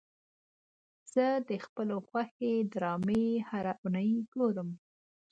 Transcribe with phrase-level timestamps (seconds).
[1.13, 4.69] زه د خپلو خوښې ډرامې هره اونۍ ګورم.